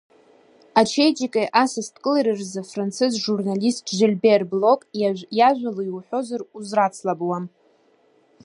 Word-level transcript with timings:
Ачеиџьыкеи, 0.79 1.47
асасдкылареи 1.61 2.37
рзы, 2.39 2.59
афранцыз 2.63 3.13
журналист 3.25 3.85
Жильбер 3.97 4.41
Блок 4.51 4.81
иажәала 5.37 5.83
иуҳәозар, 5.85 6.41
узрацлабуам. 6.57 7.45